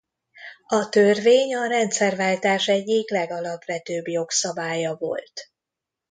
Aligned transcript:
A 0.67 0.89
törvény 0.89 1.55
a 1.55 1.65
rendszerváltás 1.67 2.67
egyik 2.67 3.09
legalapvetőbb 3.09 4.07
jogszabálya 4.07 4.95
volt. 4.95 5.51